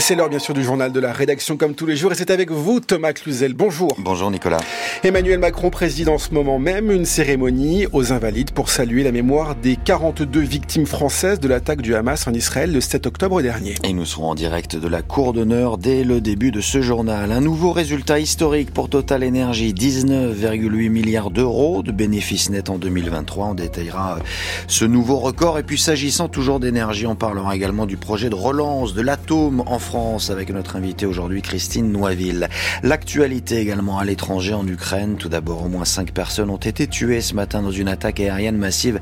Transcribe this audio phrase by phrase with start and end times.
[0.00, 2.14] Et c'est l'heure bien sûr du journal de la rédaction comme tous les jours et
[2.14, 3.52] c'est avec vous Thomas Cluzel.
[3.52, 3.94] Bonjour.
[3.98, 4.60] Bonjour Nicolas.
[5.04, 9.56] Emmanuel Macron préside en ce moment même une cérémonie aux Invalides pour saluer la mémoire
[9.56, 13.74] des 42 victimes françaises de l'attaque du Hamas en Israël le 7 octobre dernier.
[13.84, 17.30] Et nous serons en direct de la cour d'honneur dès le début de ce journal.
[17.30, 23.48] Un nouveau résultat historique pour Total Energy, 19,8 milliards d'euros de bénéfices nets en 2023.
[23.48, 24.20] On détaillera euh,
[24.66, 28.94] ce nouveau record et puis s'agissant toujours d'énergie, on parlera également du projet de relance
[28.94, 29.89] de l'atome en France
[30.28, 32.48] avec notre invitée aujourd'hui Christine Noiville.
[32.84, 35.16] L'actualité également à l'étranger en Ukraine.
[35.16, 38.56] Tout d'abord, au moins cinq personnes ont été tuées ce matin dans une attaque aérienne
[38.56, 39.00] massive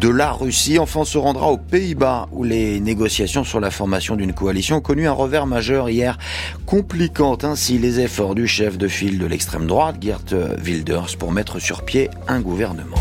[0.00, 0.78] de la Russie.
[0.78, 4.80] Enfin, on se rendra aux Pays-Bas où les négociations sur la formation d'une coalition ont
[4.80, 6.18] connu un revers majeur hier,
[6.66, 11.58] compliquant ainsi les efforts du chef de file de l'extrême droite, Geert Wilders, pour mettre
[11.58, 12.98] sur pied un gouvernement.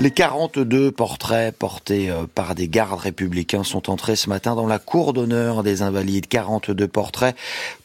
[0.00, 4.78] Les 42 portraits portés euh, par des gardes républicains sont entrés ce matin dans la
[4.78, 6.28] cour d'honneur des invalides.
[6.28, 7.34] 42 portraits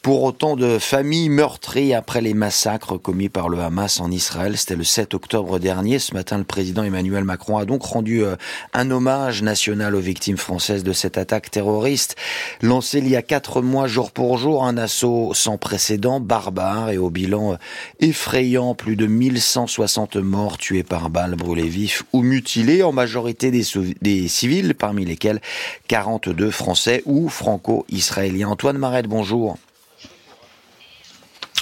[0.00, 4.56] pour autant de familles meurtries après les massacres commis par le Hamas en Israël.
[4.56, 5.98] C'était le 7 octobre dernier.
[5.98, 8.36] Ce matin, le président Emmanuel Macron a donc rendu euh,
[8.74, 12.14] un hommage national aux victimes françaises de cette attaque terroriste
[12.62, 14.64] lancée il y a quatre mois jour pour jour.
[14.64, 17.56] Un assaut sans précédent, barbare et au bilan euh,
[17.98, 18.76] effrayant.
[18.76, 23.64] Plus de 1160 morts tués par balles brûlées vifs ou mutilés, en majorité des,
[24.02, 25.40] des civils, parmi lesquels
[25.88, 28.48] 42 Français ou franco-israéliens.
[28.48, 29.56] Antoine Marette, bonjour.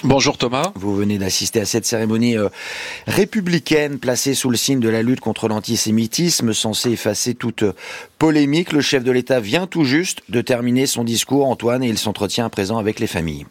[0.05, 0.73] Bonjour Thomas.
[0.75, 2.49] Vous venez d'assister à cette cérémonie euh,
[3.07, 7.65] républicaine placée sous le signe de la lutte contre l'antisémitisme, censée effacer toute
[8.19, 8.73] polémique.
[8.73, 12.47] Le chef de l'État vient tout juste de terminer son discours, Antoine, et il s'entretient
[12.47, 13.47] à présent avec les familles.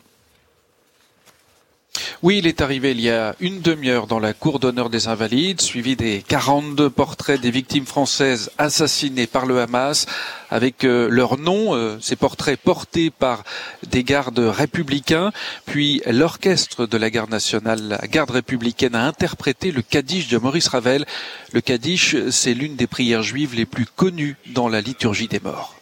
[2.23, 5.59] Oui, il est arrivé il y a une demi-heure dans la cour d'honneur des Invalides,
[5.59, 10.05] suivi des 42 portraits des victimes françaises assassinées par le Hamas,
[10.51, 13.43] avec euh, leurs noms, euh, ces portraits portés par
[13.89, 15.31] des gardes républicains.
[15.65, 20.67] Puis l'orchestre de la garde nationale, la garde républicaine, a interprété le Kaddish de Maurice
[20.67, 21.05] Ravel.
[21.53, 25.80] Le Kaddish, c'est l'une des prières juives les plus connues dans la liturgie des morts.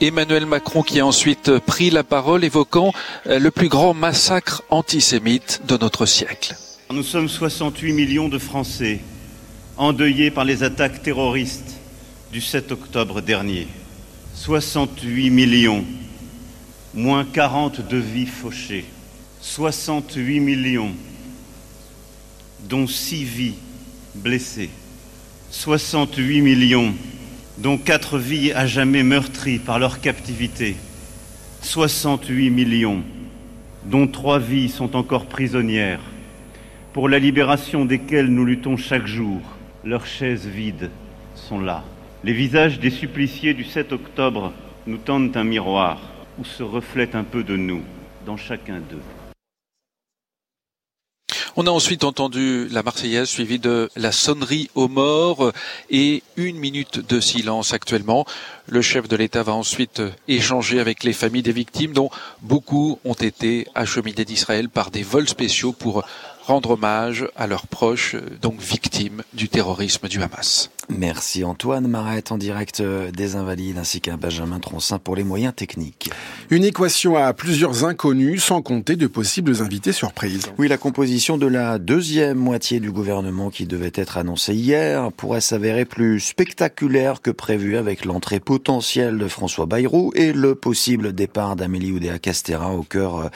[0.00, 2.92] Emmanuel Macron qui a ensuite pris la parole évoquant
[3.26, 6.56] euh, le plus grand massacre antisémite de notre siècle.
[6.90, 9.00] Nous sommes 68 millions de Français
[9.76, 11.76] endeuillés par les attaques terroristes
[12.32, 13.68] du 7 octobre dernier.
[14.34, 15.84] 68 millions,
[16.92, 18.84] moins 40 de vies fauchées.
[19.40, 20.92] 68 millions,
[22.68, 23.54] dont 6 vies
[24.14, 24.70] blessées.
[25.50, 26.94] 68 millions
[27.58, 30.76] dont quatre vies à jamais meurtries par leur captivité,
[31.62, 33.02] 68 millions,
[33.84, 36.00] dont trois vies sont encore prisonnières,
[36.92, 39.40] pour la libération desquelles nous luttons chaque jour.
[39.84, 40.90] Leurs chaises vides
[41.34, 41.84] sont là.
[42.24, 44.52] Les visages des suppliciés du 7 octobre
[44.86, 46.00] nous tendent un miroir
[46.38, 47.82] où se reflète un peu de nous
[48.26, 49.02] dans chacun d'eux.
[51.56, 55.52] On a ensuite entendu la Marseillaise suivie de la sonnerie aux morts
[55.88, 58.26] et une minute de silence actuellement.
[58.66, 62.10] Le chef de l'État va ensuite échanger avec les familles des victimes dont
[62.42, 66.02] beaucoup ont été acheminées d'Israël par des vols spéciaux pour
[66.44, 70.70] rendre hommage à leurs proches, donc victimes du terrorisme du Hamas.
[70.90, 75.54] Merci Antoine Marette en direct euh, des Invalides ainsi qu'un Benjamin Troncin pour les moyens
[75.54, 76.10] techniques.
[76.50, 80.52] Une équation à plusieurs inconnus sans compter de possibles invités surprises.
[80.58, 85.40] Oui, la composition de la deuxième moitié du gouvernement qui devait être annoncée hier pourrait
[85.40, 91.56] s'avérer plus spectaculaire que prévu avec l'entrée potentielle de François Bayrou et le possible départ
[91.56, 93.28] d'Amélie Oudéa-Castera au cœur, euh,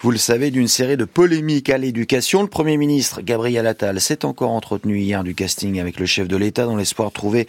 [0.00, 2.42] vous le savez, d'une série de polémiques à l'éducation.
[2.42, 6.36] Le Premier ministre Gabriel Attal s'est encore entretenu hier du casting avec le chef de
[6.36, 7.46] l'État dans les l'espoir de trouver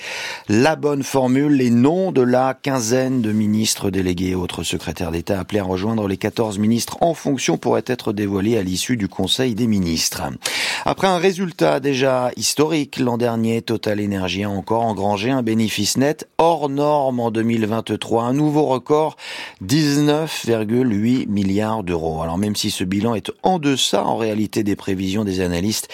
[0.47, 5.37] la bonne formule, les noms de la quinzaine de ministres délégués et autres secrétaires d'État
[5.37, 9.53] appelés à rejoindre les 14 ministres en fonction pourraient être dévoilés à l'issue du Conseil
[9.53, 10.21] des ministres.
[10.85, 16.25] Après un résultat déjà historique l'an dernier, Total Energy a encore engrangé un bénéfice net
[16.37, 19.17] hors norme en 2023, un nouveau record,
[19.61, 22.21] 19,8 milliards d'euros.
[22.21, 25.89] Alors même si ce bilan est en deçà en réalité des prévisions des analystes,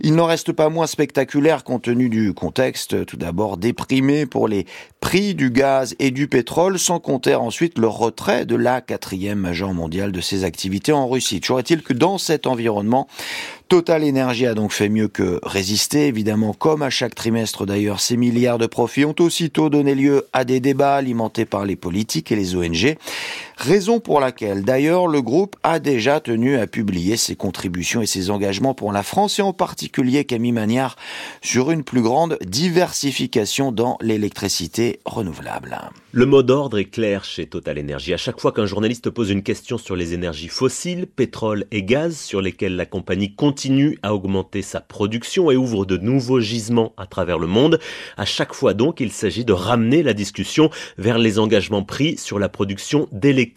[0.00, 4.66] il n'en reste pas moins spectaculaire compte tenu du contexte tout d'abord déprimé pour les
[5.00, 9.72] prix du gaz et du pétrole, sans compter ensuite le retrait de la quatrième majeure
[9.72, 11.40] mondiale de ses activités en Russie.
[11.40, 13.08] Toujours est-il que dans cet environnement,
[13.68, 18.16] Total Energy a donc fait mieux que résister, évidemment, comme à chaque trimestre d'ailleurs, ces
[18.16, 22.36] milliards de profits ont aussitôt donné lieu à des débats alimentés par les politiques et
[22.36, 22.96] les ONG.
[23.60, 28.30] Raison pour laquelle, d'ailleurs, le groupe a déjà tenu à publier ses contributions et ses
[28.30, 30.96] engagements pour la France et en particulier Camille Magnard
[31.42, 35.78] sur une plus grande diversification dans l'électricité renouvelable.
[36.12, 38.14] Le mot d'ordre est clair chez Total Energy.
[38.14, 42.16] À chaque fois qu'un journaliste pose une question sur les énergies fossiles, pétrole et gaz,
[42.18, 47.06] sur lesquelles la compagnie continue à augmenter sa production et ouvre de nouveaux gisements à
[47.06, 47.78] travers le monde,
[48.16, 52.38] à chaque fois donc il s'agit de ramener la discussion vers les engagements pris sur
[52.38, 53.49] la production d'électricité.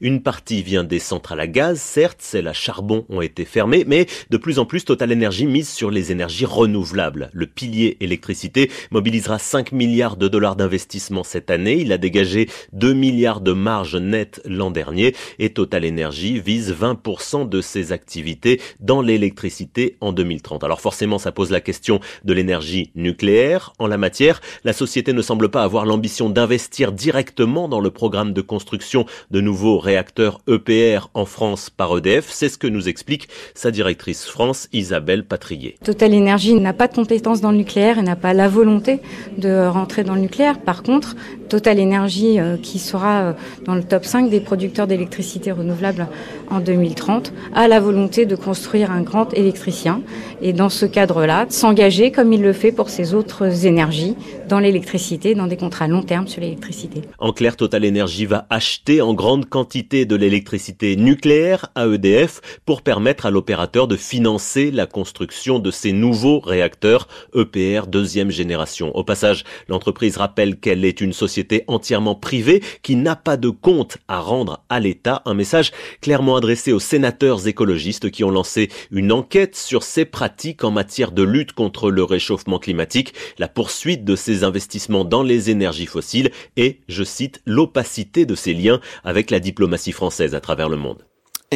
[0.00, 4.06] Une partie vient des centrales à gaz, certes, celles à charbon ont été fermées, mais
[4.30, 7.30] de plus en plus Total Energy mise sur les énergies renouvelables.
[7.32, 12.92] Le pilier électricité mobilisera 5 milliards de dollars d'investissement cette année il a dégagé 2
[12.92, 19.00] milliards de marge nette l'an dernier et Total Energy vise 20% de ses activités dans
[19.00, 20.64] l'électricité en 2030.
[20.64, 23.72] Alors forcément, ça pose la question de l'énergie nucléaire.
[23.78, 28.32] En la matière, la société ne semble pas avoir l'ambition d'investir directement dans le programme
[28.32, 32.28] de construction de nouveaux réacteurs EPR en France par EDF.
[32.30, 35.76] C'est ce que nous explique sa directrice France, Isabelle Patrier.
[35.84, 39.00] Total Energy n'a pas de compétences dans le nucléaire et n'a pas la volonté
[39.38, 40.58] de rentrer dans le nucléaire.
[40.60, 41.16] Par contre,
[41.48, 43.32] Total Energy, euh, qui sera euh,
[43.64, 46.08] dans le top 5 des producteurs d'électricité renouvelable
[46.50, 50.02] en 2030, a la volonté de construire un grand électricien
[50.40, 54.16] et dans ce cadre-là, s'engager comme il le fait pour ses autres énergies
[54.48, 57.02] dans l'électricité, dans des contrats long terme sur l'électricité.
[57.18, 62.82] En clair, Total Energy va acheter en grande quantité de l'électricité nucléaire à EDF pour
[62.82, 68.94] permettre à l'opérateur de financer la construction de ces nouveaux réacteurs EPR deuxième génération.
[68.96, 73.98] Au passage, l'entreprise rappelle qu'elle est une société entièrement privée qui n'a pas de compte
[74.08, 75.22] à rendre à l'État.
[75.24, 80.64] Un message clairement adressé aux sénateurs écologistes qui ont lancé une enquête sur ces pratiques
[80.64, 85.50] en matière de lutte contre le réchauffement climatique, la poursuite de ces investissements dans les
[85.50, 90.68] énergies fossiles et, je cite, l'opacité de ces liens avec la diplomatie française à travers
[90.68, 91.04] le monde.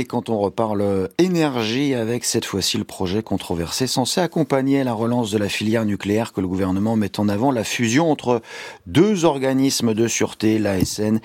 [0.05, 5.39] Quand on reparle énergie avec cette fois-ci le projet controversé censé accompagner la relance de
[5.39, 8.41] la filière nucléaire que le gouvernement met en avant, la fusion entre
[8.87, 11.19] deux organismes de sûreté, l'ASN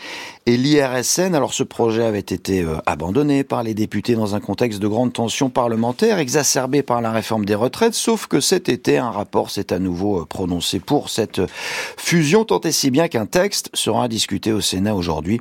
[0.46, 1.36] et l'IRSN.
[1.36, 5.14] Alors ce projet avait été euh, abandonné par les députés dans un contexte de grande
[5.14, 9.72] tension parlementaire, exacerbé par la réforme des retraites, sauf que cet été, un rapport s'est
[9.72, 11.42] à nouveau euh, prononcé pour cette
[11.98, 15.40] fusion, tant et si bien qu'un texte sera discuté au Sénat aujourd'hui,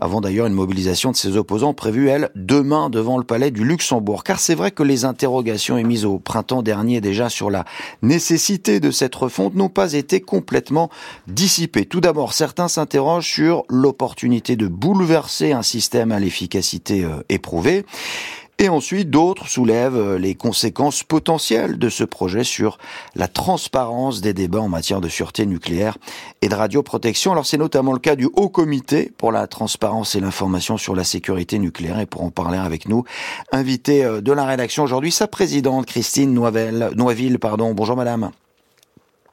[0.00, 4.24] avant d'ailleurs une mobilisation de ses opposants prévue, elle, de devant le palais du Luxembourg.
[4.24, 7.64] Car c'est vrai que les interrogations émises au printemps dernier déjà sur la
[8.00, 10.88] nécessité de cette refonte n'ont pas été complètement
[11.28, 11.84] dissipées.
[11.84, 17.84] Tout d'abord, certains s'interrogent sur l'opportunité de bouleverser un système à l'efficacité euh, éprouvée.
[18.62, 22.78] Et ensuite, d'autres soulèvent euh, les conséquences potentielles de ce projet sur
[23.16, 25.98] la transparence des débats en matière de sûreté nucléaire
[26.42, 27.32] et de radioprotection.
[27.32, 31.02] Alors c'est notamment le cas du Haut Comité pour la transparence et l'information sur la
[31.02, 31.98] sécurité nucléaire.
[31.98, 33.02] Et pour en parler avec nous,
[33.50, 36.92] invité euh, de la rédaction aujourd'hui, sa présidente Christine Noivelle,
[37.40, 37.74] pardon.
[37.74, 38.30] Bonjour madame.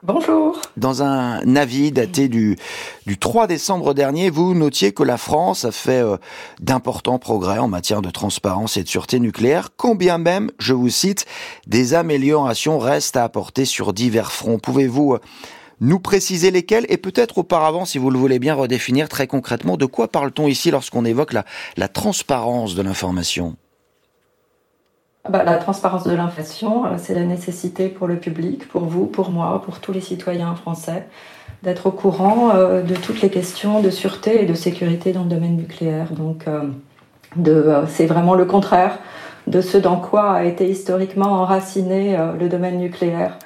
[0.02, 0.58] Bonjour.
[0.78, 2.56] Dans un avis daté du,
[3.04, 6.16] du 3 décembre dernier, vous notiez que la France a fait euh,
[6.58, 11.26] d'importants progrès en matière de transparence et de sûreté nucléaire, combien même, je vous cite,
[11.66, 14.58] des améliorations restent à apporter sur divers fronts?
[14.58, 15.20] Pouvez-vous euh,
[15.80, 19.84] nous préciser lesquels et peut-être auparavant, si vous le voulez bien, redéfinir très concrètement de
[19.84, 21.44] quoi parle-t-on ici lorsqu'on évoque la,
[21.76, 23.54] la transparence de l'information?
[25.28, 29.30] Bah, la transparence de l'inflation, euh, c'est la nécessité pour le public, pour vous, pour
[29.30, 31.06] moi, pour tous les citoyens français,
[31.62, 35.28] d'être au courant euh, de toutes les questions de sûreté et de sécurité dans le
[35.28, 36.12] domaine nucléaire.
[36.12, 38.98] Donc, euh, c'est vraiment le contraire
[39.46, 43.38] de ce dans quoi a été historiquement enraciné le domaine nucléaire,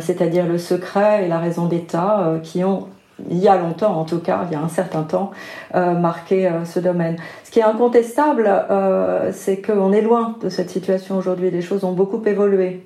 [0.00, 2.88] c'est-à-dire le secret et la raison d'État qui ont
[3.30, 5.30] il y a longtemps, en tout cas, il y a un certain temps,
[5.74, 7.16] euh, marqué euh, ce domaine.
[7.44, 11.50] Ce qui est incontestable, euh, c'est qu'on est loin de cette situation aujourd'hui.
[11.50, 12.84] Les choses ont beaucoup évolué.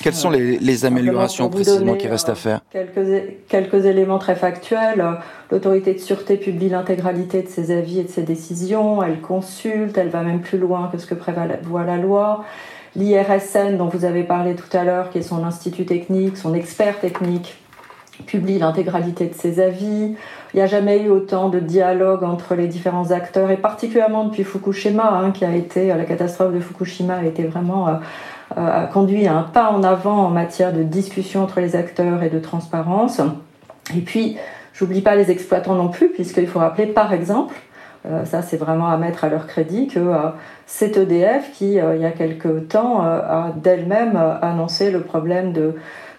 [0.00, 5.02] Quelles sont les, les améliorations précisément qui restent à faire quelques, quelques éléments très factuels.
[5.50, 9.02] L'autorité de sûreté publie l'intégralité de ses avis et de ses décisions.
[9.02, 12.44] Elle consulte, elle va même plus loin que ce que prévoit la loi.
[12.94, 17.00] L'IRSN, dont vous avez parlé tout à l'heure, qui est son institut technique, son expert
[17.00, 17.56] technique,
[18.24, 20.14] publie l'intégralité de ses avis.
[20.54, 24.44] Il n'y a jamais eu autant de dialogue entre les différents acteurs, et particulièrement depuis
[24.44, 27.92] Fukushima, hein, qui a été, la catastrophe de Fukushima a été vraiment, euh,
[28.56, 32.22] euh, a conduit à un pas en avant en matière de discussion entre les acteurs
[32.22, 33.20] et de transparence.
[33.94, 34.36] Et puis,
[34.78, 37.54] J'oublie pas les exploitants non plus, puisqu'il faut rappeler par exemple,
[38.24, 40.12] ça c'est vraiment à mettre à leur crédit, que
[40.66, 45.76] c'est EDF qui, il y a quelque temps, a d'elle-même annoncé le problème de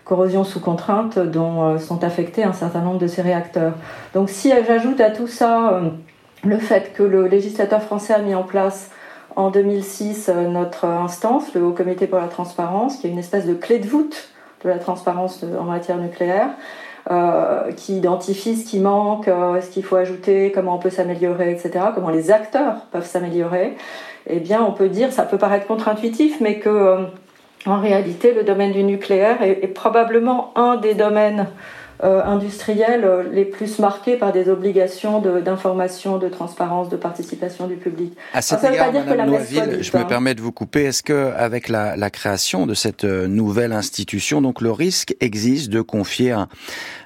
[0.07, 3.73] corrosion sous contrainte dont sont affectés un certain nombre de ces réacteurs.
[4.13, 5.81] Donc si j'ajoute à tout ça
[6.43, 8.89] le fait que le législateur français a mis en place
[9.37, 13.45] en 2006 euh, notre instance, le Haut Comité pour la transparence, qui est une espèce
[13.45, 14.29] de clé de voûte
[14.63, 16.49] de la transparence en matière nucléaire,
[17.11, 21.51] euh, qui identifie ce qui manque, euh, ce qu'il faut ajouter, comment on peut s'améliorer,
[21.51, 23.77] etc., comment les acteurs peuvent s'améliorer,
[24.25, 27.05] eh bien, on peut dire, ça peut paraître contre-intuitif, mais que
[27.65, 31.47] en réalité, le domaine du nucléaire est, est probablement un des domaines
[32.03, 37.75] euh, industriels euh, les plus marqués par des obligations d'information, de, transparence, de participation du
[37.75, 38.15] public.
[38.33, 40.83] À cet égard, Madame Noisville, je me permets de vous couper.
[40.83, 45.71] Est-ce que, avec la, la, création de cette euh, nouvelle institution, donc le risque existe
[45.71, 46.49] de confier un,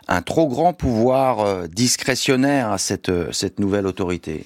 [0.10, 4.44] un trop grand pouvoir discrétionnaire à cette, cette nouvelle autorité?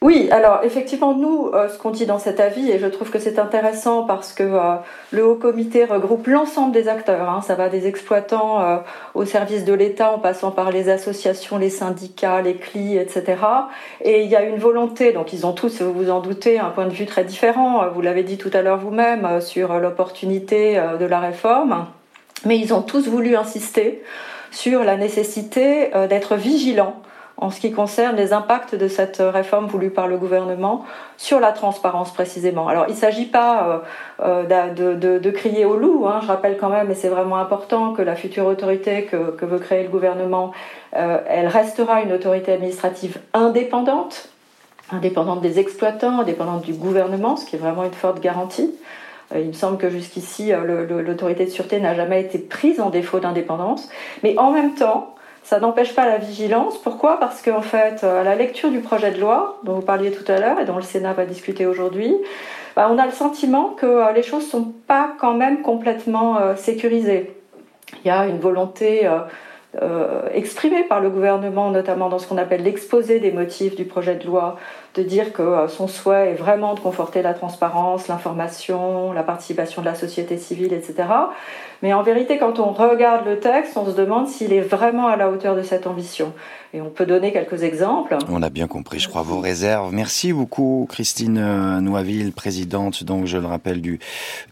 [0.00, 3.18] Oui, alors effectivement, nous, euh, ce qu'on dit dans cet avis, et je trouve que
[3.18, 4.76] c'est intéressant parce que euh,
[5.10, 8.76] le haut comité regroupe l'ensemble des acteurs, hein, ça va des exploitants euh,
[9.14, 13.42] au service de l'État en passant par les associations, les syndicats, les CLI, etc.
[14.02, 16.70] Et il y a une volonté, donc ils ont tous, vous vous en doutez, un
[16.70, 21.06] point de vue très différent, vous l'avez dit tout à l'heure vous-même, sur l'opportunité de
[21.06, 21.86] la réforme,
[22.44, 24.04] mais ils ont tous voulu insister
[24.52, 27.02] sur la nécessité d'être vigilants
[27.40, 30.84] en ce qui concerne les impacts de cette réforme voulue par le gouvernement
[31.16, 32.66] sur la transparence précisément.
[32.68, 33.84] Alors il ne s'agit pas
[34.20, 36.18] euh, euh, de, crier au loup, hein.
[36.22, 39.84] je rappelle quand même, et c'est vraiment important, que la future autorité que, veut créer
[39.84, 40.52] le gouvernement,
[40.96, 44.30] euh, elle restera une autorité administrative indépendante,
[44.90, 48.74] indépendante des exploitants, indépendante du gouvernement, ce qui est vraiment une forte garantie.
[49.34, 53.90] Il me semble que jusqu'ici, l'autorité de sûreté n'a jamais été prise en défaut d'indépendance.
[54.22, 55.14] Mais en même temps,
[55.48, 56.76] ça n'empêche pas la vigilance.
[56.76, 57.18] Pourquoi?
[57.18, 60.38] Parce qu'en fait, à la lecture du projet de loi, dont vous parliez tout à
[60.38, 62.14] l'heure et dont le Sénat va discuter aujourd'hui,
[62.76, 66.38] bah, on a le sentiment que euh, les choses ne sont pas quand même complètement
[66.38, 67.34] euh, sécurisées.
[68.04, 69.08] Il y a une volonté
[69.80, 74.16] euh, exprimée par le gouvernement, notamment dans ce qu'on appelle l'exposé des motifs du projet
[74.16, 74.58] de loi,
[74.98, 79.86] de dire que son souhait est vraiment de conforter la transparence, l'information, la participation de
[79.86, 81.04] la société civile, etc.
[81.82, 85.16] Mais en vérité, quand on regarde le texte, on se demande s'il est vraiment à
[85.16, 86.32] la hauteur de cette ambition.
[86.74, 88.18] Et on peut donner quelques exemples.
[88.28, 89.94] On a bien compris, je crois, vos réserves.
[89.94, 94.00] Merci beaucoup, Christine euh, Noiville, présidente, donc je le rappelle, du,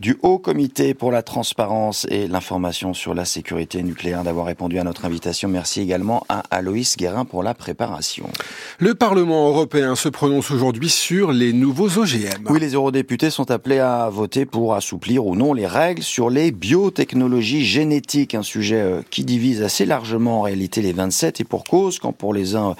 [0.00, 4.84] du Haut Comité pour la transparence et l'information sur la sécurité nucléaire, d'avoir répondu à
[4.84, 5.48] notre invitation.
[5.48, 8.28] Merci également à Aloïs Guérin pour la préparation.
[8.78, 12.46] Le Parlement européen se prononce aujourd'hui sur les nouveaux OGM.
[12.48, 16.52] Oui, les eurodéputés sont appelés à voter pour assouplir ou non les règles sur les
[16.52, 21.64] biotechnologies génétiques, un sujet euh, qui divise assez largement en réalité les 27 et pour
[21.64, 22.74] cause pour les uns,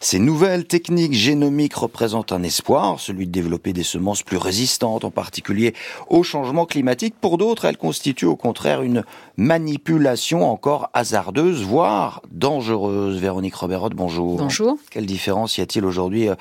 [0.00, 5.10] ces nouvelles techniques génomiques représentent un espoir, celui de développer des semences plus résistantes, en
[5.10, 5.74] particulier
[6.08, 7.14] au changement climatique.
[7.20, 9.04] Pour d'autres, elles constituent au contraire une
[9.36, 13.18] manipulation encore hasardeuse, voire dangereuse.
[13.18, 14.36] Véronique Robert, bonjour.
[14.36, 14.76] Bonjour.
[14.90, 16.34] Quelle différence y a-t-il aujourd'hui, euh,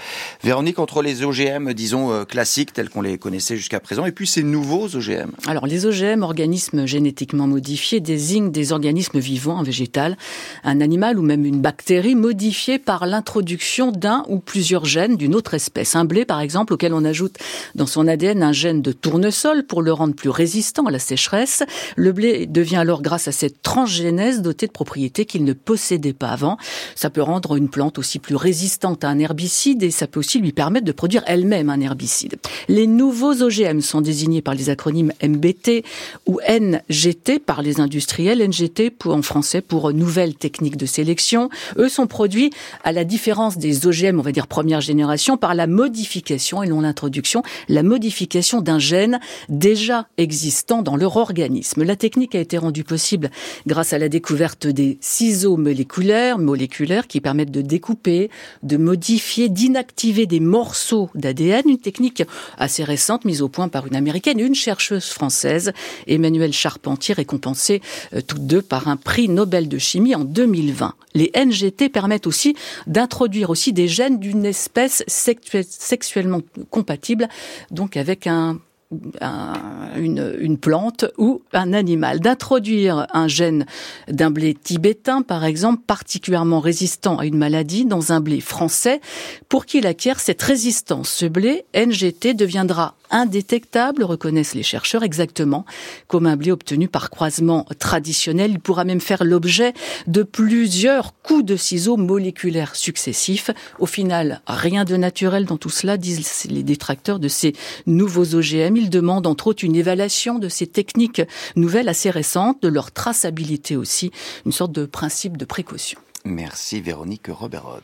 [0.50, 4.25] Véronique, entre les OGM, disons, euh, classiques, tels qu'on les connaissait jusqu'à présent, et puis
[4.25, 10.18] ces nouveaux OGM Alors, les OGM, organismes génétiquement modifiés, désignent des organismes vivants, un végétal,
[10.63, 15.53] un animal ou même une bactérie modifié par l'introduction d'un ou plusieurs gènes d'une autre
[15.53, 15.96] espèce.
[15.96, 17.36] Un blé, par exemple, auquel on ajoute
[17.75, 21.62] dans son ADN un gène de tournesol pour le rendre plus résistant à la sécheresse.
[21.96, 26.29] Le blé devient alors, grâce à cette transgénèse, doté de propriétés qu'il ne possédait pas
[26.29, 26.58] avant.
[26.96, 30.38] Ça peut rendre une plante aussi plus résistante à un herbicide et ça peut aussi
[30.39, 32.36] lui permettre de produire elle-même un herbicide.
[32.67, 35.84] Les nouveaux OGM sont désignés par les acronymes MBT
[36.25, 38.48] ou NGT par les industriels.
[38.48, 41.50] NGT en français pour nouvelles techniques de sélection.
[41.77, 42.51] Eux sont produit
[42.84, 46.81] à la différence des OGM, on va dire première génération, par la modification et non
[46.81, 49.19] l'introduction, la modification d'un gène
[49.50, 51.84] déjà existant dans leur organisme.
[51.84, 53.29] La technique a été rendue possible
[53.67, 58.29] grâce à la découverte des ciseaux moléculaires, moléculaires qui permettent de découper,
[58.63, 62.24] de modifier, d'inactiver des morceaux d'ADN, une technique
[62.57, 65.74] assez récente mise au point par une américaine, une chercheuse française,
[66.07, 67.81] Emmanuelle Charpentier, récompensée
[68.13, 70.93] euh, toutes deux par un prix Nobel de chimie en 2020.
[71.15, 72.55] Les NGT permettent aussi
[72.88, 77.27] d'introduire aussi des gènes d'une espèce sexuellement compatible,
[77.71, 78.59] donc avec un
[78.91, 83.65] une, une, plante ou un animal, d'introduire un gène
[84.08, 89.00] d'un blé tibétain, par exemple, particulièrement résistant à une maladie dans un blé français,
[89.48, 91.10] pour qu'il acquiert cette résistance.
[91.10, 95.66] Ce blé, NGT, deviendra indétectable, reconnaissent les chercheurs exactement
[96.08, 98.51] comme un blé obtenu par croisement traditionnel.
[98.51, 99.74] Il pourra même faire l'objet
[100.08, 103.51] de plusieurs coups de ciseaux moléculaires successifs.
[103.80, 107.54] Au final, rien de naturel dans tout cela, disent les détracteurs de ces
[107.86, 108.75] nouveaux OGM.
[108.78, 111.22] Ils demandent entre autres une évaluation de ces techniques
[111.56, 114.12] nouvelles assez récentes, de leur traçabilité aussi,
[114.46, 116.00] une sorte de principe de précaution.
[116.26, 117.80] Merci Véronique Roberot.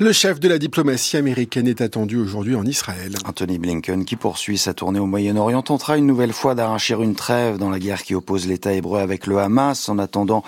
[0.00, 3.14] Le chef de la diplomatie américaine est attendu aujourd'hui en Israël.
[3.24, 7.58] Anthony Blinken, qui poursuit sa tournée au Moyen-Orient, tentera une nouvelle fois d'arracher une trêve
[7.58, 9.88] dans la guerre qui oppose l'État hébreu avec le Hamas.
[9.88, 10.42] En attendant,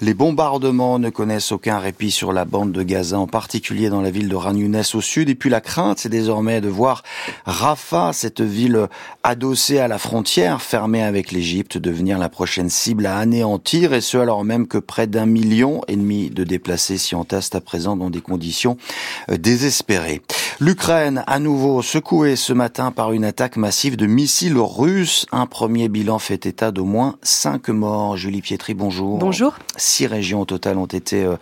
[0.00, 4.10] les bombardements ne connaissent aucun répit sur la bande de Gaza, en particulier dans la
[4.10, 4.54] ville de Ran
[4.94, 5.30] au sud.
[5.30, 7.02] Et puis la crainte, c'est désormais de voir
[7.46, 8.88] Rafah, cette ville
[9.22, 14.18] adossée à la frontière, fermée avec l'Égypte, devenir la prochaine cible à anéantir, et ce
[14.18, 17.96] alors même que près d'un million et demi de déplacés déplacés s'y entassent à présent
[17.96, 18.78] dans des conditions
[19.30, 20.22] euh, désespérées.
[20.58, 25.26] L'Ukraine, à nouveau secouée ce matin par une attaque massive de missiles russes.
[25.32, 28.16] Un premier bilan fait état d'au moins cinq morts.
[28.16, 29.18] Julie Pietri, bonjour.
[29.18, 29.56] Bonjour.
[29.76, 31.36] Six régions au total ont été euh,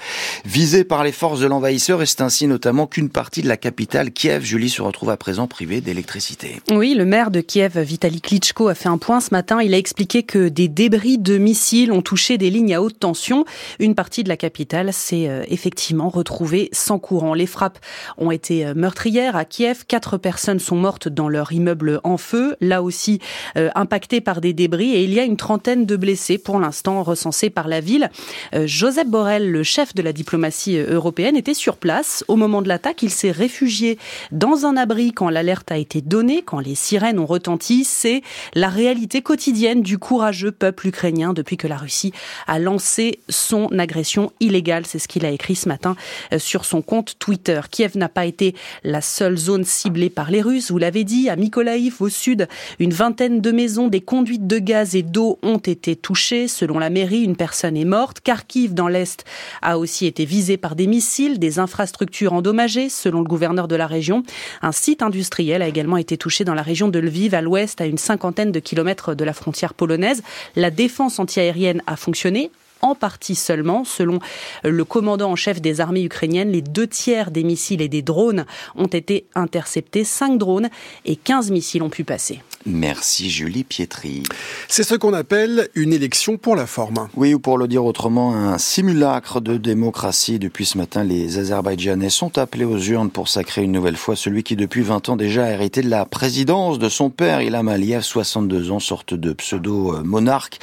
[0.44, 4.10] visées par les forces de l'envahisseur et c'est ainsi notamment qu'une partie de la capitale,
[4.10, 6.60] Kiev, Julie, se retrouve à présent privée d'électricité.
[6.72, 9.62] Oui, le maire de Kiev, Vitaly Klitschko, a fait un point ce matin.
[9.62, 13.44] Il a expliqué que des débris de missiles ont touché des lignes à haute tension.
[13.78, 17.34] Une partie de la capitale s'est euh, effectivement retrouvé sans courant.
[17.34, 17.78] Les frappes
[18.18, 19.84] ont été euh, meurtrières à Kiev.
[19.86, 23.20] Quatre personnes sont mortes dans leur immeuble en feu, là aussi
[23.56, 24.92] euh, impactées par des débris.
[24.92, 28.10] Et il y a une trentaine de blessés pour l'instant recensés par la ville.
[28.52, 32.24] Joseph Borrell, le chef de la diplomatie européenne, était sur place.
[32.28, 33.98] Au moment de l'attaque, il s'est réfugié
[34.32, 37.84] dans un abri quand l'alerte a été donnée, quand les sirènes ont retenti.
[37.84, 38.22] C'est
[38.54, 42.12] la réalité quotidienne du courageux peuple ukrainien depuis que la Russie
[42.46, 44.86] a lancé son agression illégale.
[44.86, 45.96] C'est ce qu'il a écrit ce matin
[46.32, 47.60] euh, sur son compte Twitter.
[47.70, 50.70] Kiev n'a pas été la seule zone ciblée par les Russes.
[50.70, 52.48] Vous l'avez dit, à Mykolaiv, au sud,
[52.78, 56.48] une vingtaine de maisons, des conduites de gaz et d'eau ont été touchées.
[56.48, 58.20] Selon la mairie, une personne est morte.
[58.20, 59.24] Kharkiv, dans l'est,
[59.62, 63.88] a aussi été visé par des missiles, des infrastructures endommagées, selon le gouverneur de la
[63.88, 64.22] région.
[64.62, 67.86] Un site industriel a également été touché dans la région de Lviv, à l'ouest, à
[67.86, 70.22] une cinquantaine de kilomètres de la frontière polonaise.
[70.54, 72.50] La défense antiaérienne a fonctionné
[72.82, 73.84] en partie seulement.
[73.84, 74.18] Selon
[74.64, 78.46] le commandant en chef des armées ukrainiennes, les deux tiers des missiles et des drones
[78.76, 80.04] ont été interceptés.
[80.04, 80.68] Cinq drones
[81.04, 82.40] et 15 missiles ont pu passer.
[82.66, 84.22] Merci Julie Pietri.
[84.68, 87.08] C'est ce qu'on appelle une élection pour la forme.
[87.16, 90.38] Oui, ou pour le dire autrement, un simulacre de démocratie.
[90.38, 94.42] Depuis ce matin, les Azerbaïdjanais sont appelés aux urnes pour sacrer une nouvelle fois celui
[94.42, 98.02] qui depuis 20 ans déjà a hérité de la présidence de son père, Ilham Aliyev,
[98.02, 100.58] 62 ans, sorte de pseudo-monarque,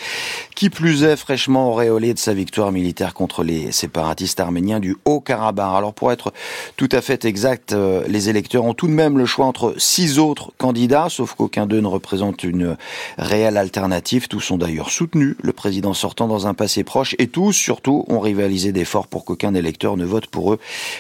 [0.55, 5.75] qui plus est fraîchement auréolé de sa victoire militaire contre les séparatistes arméniens du Haut-Karabakh.
[5.75, 6.33] Alors pour être
[6.75, 10.19] tout à fait exact, euh, les électeurs ont tout de même le choix entre six
[10.19, 12.77] autres candidats, sauf qu'aucun d'eux ne représente une
[13.17, 14.27] réelle alternative.
[14.27, 18.19] Tous ont d'ailleurs soutenu le président sortant dans un passé proche et tous, surtout, ont
[18.19, 20.59] rivalisé d'efforts pour qu'aucun électeur ne vote pour eux.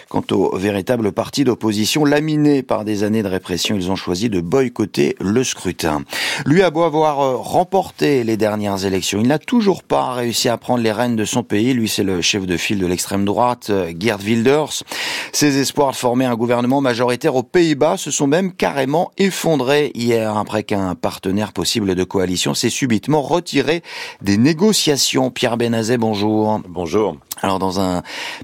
[0.09, 4.41] Quant au véritable parti d'opposition, laminé par des années de répression, ils ont choisi de
[4.41, 6.03] boycotter le scrutin.
[6.45, 10.57] Lui a beau avoir euh, remporté les dernières élections, il n'a toujours pas réussi à
[10.57, 11.73] prendre les rênes de son pays.
[11.73, 14.83] Lui, c'est le chef de file de l'extrême droite, euh, Geert Wilders.
[15.31, 20.35] Ses espoirs de former un gouvernement majoritaire aux Pays-Bas se sont même carrément effondrés hier
[20.35, 23.83] après qu'un un partenaire possible de coalition s'est subitement retiré
[24.21, 25.31] des négociations.
[25.31, 26.61] Pierre Benazet, bonjour.
[26.67, 27.17] Bonjour.
[27.41, 28.01] Alors dans un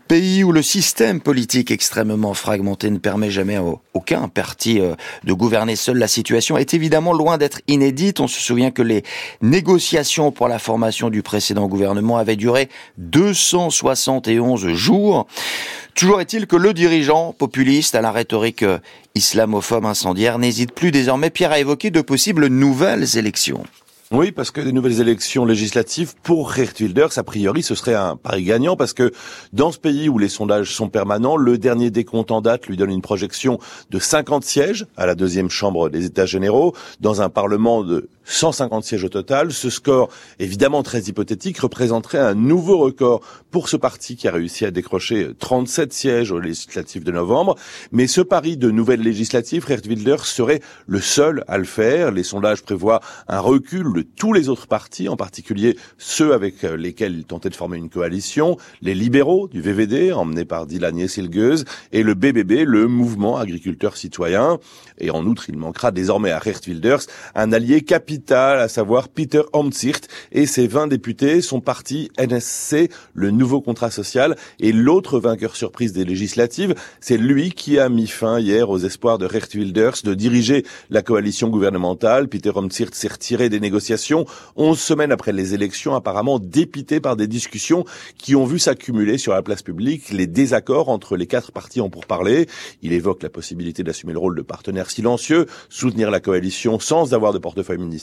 [0.07, 3.63] pays où le système politique extrêmement fragmenté ne permet jamais à
[3.93, 8.19] aucun parti euh, de gouverner seul, la situation est évidemment loin d'être inédite.
[8.19, 9.03] On se souvient que les
[9.41, 15.27] négociations pour la formation du précédent gouvernement avaient duré 271 jours.
[15.95, 18.65] Toujours est-il que le dirigeant populiste à la rhétorique
[19.15, 23.63] islamophobe incendiaire n'hésite plus désormais, Pierre, à évoquer de possibles nouvelles élections.
[24.11, 28.15] Oui, parce que des nouvelles élections législatives pour Geert Wilders, a priori, ce serait un
[28.15, 29.11] pari gagnant parce que
[29.53, 32.91] dans ce pays où les sondages sont permanents, le dernier décompte en date lui donne
[32.91, 33.57] une projection
[33.89, 38.83] de 50 sièges à la deuxième chambre des États généraux dans un parlement de 150
[38.83, 39.51] sièges au total.
[39.51, 40.09] Ce score,
[40.39, 45.31] évidemment très hypothétique, représenterait un nouveau record pour ce parti qui a réussi à décrocher
[45.37, 47.55] 37 sièges aux législatives de novembre.
[47.91, 52.11] Mais ce pari de nouvelles législatives, Geert Wilders serait le seul à le faire.
[52.11, 57.15] Les sondages prévoient un recul de tous les autres partis, en particulier ceux avec lesquels
[57.15, 62.03] il tentait de former une coalition, les libéraux du VVD, emmenés par Dylan Yessilgeuse, et
[62.03, 64.59] le BBB, le mouvement agriculteur citoyen.
[64.97, 67.01] Et en outre, il manquera désormais à Geert Wilders
[67.35, 73.31] un allié capital, à savoir Peter Omtzigt et ses 20 députés, son parti NSC, le
[73.31, 78.39] nouveau contrat social, et l'autre vainqueur surprise des législatives, c'est lui qui a mis fin
[78.39, 82.27] hier aux espoirs de Geert Wilders de diriger la coalition gouvernementale.
[82.27, 87.27] Peter Omtzigt s'est retiré des négociations 11 semaines après les élections, apparemment dépité par des
[87.27, 87.85] discussions
[88.17, 91.89] qui ont vu s'accumuler sur la place publique les désaccords entre les quatre partis en
[91.89, 92.47] pourparlers.
[92.81, 97.33] Il évoque la possibilité d'assumer le rôle de partenaire silencieux, soutenir la coalition sans avoir
[97.33, 98.02] de portefeuille ministériel.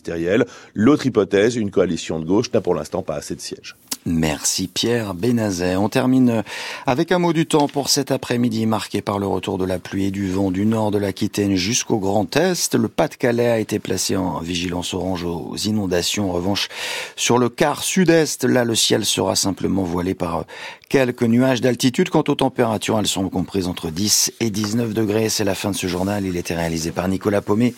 [0.75, 3.77] L'autre hypothèse, une coalition de gauche, n'a pour l'instant pas assez de sièges.
[4.07, 5.77] Merci Pierre Benazet.
[5.77, 6.43] On termine
[6.87, 10.07] avec un mot du temps pour cet après-midi marqué par le retour de la pluie
[10.07, 12.75] et du vent du nord de l'Aquitaine jusqu'au Grand Est.
[12.75, 16.31] Le Pas-de-Calais a été placé en vigilance orange aux inondations.
[16.31, 16.69] En revanche,
[17.15, 20.47] sur le quart sud-est, là, le ciel sera simplement voilé par
[20.89, 22.09] quelques nuages d'altitude.
[22.09, 25.29] Quant aux températures, elles sont comprises entre 10 et 19 degrés.
[25.29, 26.25] C'est la fin de ce journal.
[26.25, 27.75] Il était réalisé par Nicolas Paumet.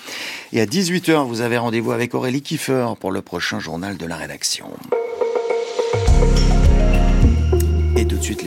[0.53, 4.17] Et à 18h, vous avez rendez-vous avec Aurélie Kiefer pour le prochain journal de la
[4.17, 4.67] rédaction.
[7.97, 8.41] Et tout de suite,